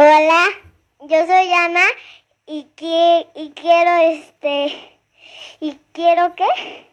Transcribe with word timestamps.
Hola, 0.00 0.44
yo 1.00 1.26
soy 1.26 1.52
Ana 1.52 1.84
y, 2.46 2.68
y 3.34 3.50
quiero 3.50 3.96
este 3.96 5.00
y 5.58 5.76
quiero 5.90 6.36
qué? 6.36 6.86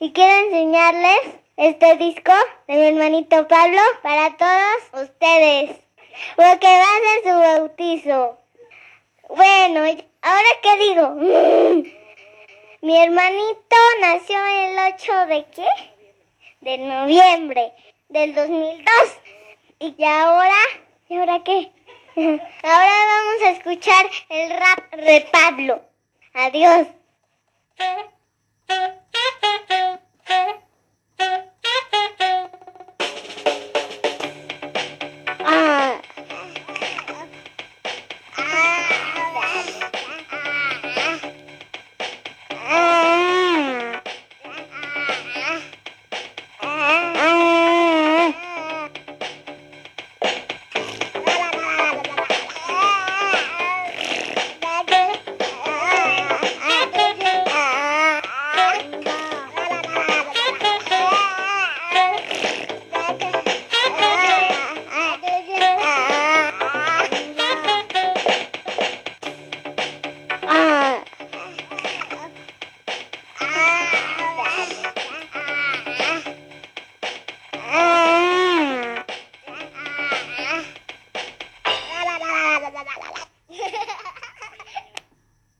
Y 0.00 0.10
quiero 0.10 0.48
enseñarles 0.48 1.20
este 1.56 1.94
disco 1.94 2.32
de 2.66 2.74
mi 2.74 2.86
hermanito 2.88 3.46
Pablo 3.46 3.78
para 4.02 4.36
todos 4.36 5.04
ustedes. 5.04 5.76
Porque 6.34 6.66
va 6.66 6.82
a 6.82 7.22
ser 7.22 7.22
su 7.22 7.38
bautizo. 7.38 8.36
Bueno, 9.28 9.82
ahora 10.22 10.48
qué 10.60 10.76
digo. 10.78 11.10
Mi 12.82 13.00
hermanito 13.00 13.76
nació 14.00 14.44
el 14.44 14.92
8 14.92 15.26
de 15.26 15.46
qué? 15.54 15.68
De 16.62 16.78
noviembre 16.78 17.72
del 18.08 18.34
2002. 18.34 18.86
Y 19.78 20.04
ahora, 20.04 20.58
¿y 21.08 21.16
ahora 21.16 21.44
qué? 21.44 21.70
Ahora 22.16 22.40
vamos 22.62 23.42
a 23.42 23.50
escuchar 23.50 24.06
el 24.28 24.50
rap 24.50 24.94
de 24.94 25.26
Pablo. 25.32 25.82
Adiós. 26.32 26.86